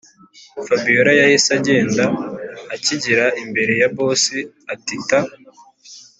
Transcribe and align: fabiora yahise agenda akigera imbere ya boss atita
fabiora 0.65 1.11
yahise 1.19 1.49
agenda 1.59 2.03
akigera 2.75 3.25
imbere 3.43 3.73
ya 3.81 3.89
boss 3.95 4.23
atita 4.73 5.19